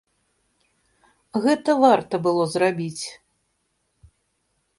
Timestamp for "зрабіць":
2.57-3.05